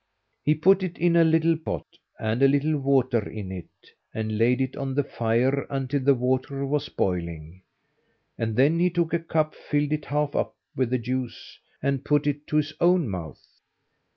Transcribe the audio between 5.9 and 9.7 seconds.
the water was boiling, and then he took a cup,